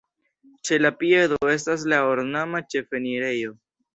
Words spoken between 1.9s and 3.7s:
la ornama ĉefenirejo.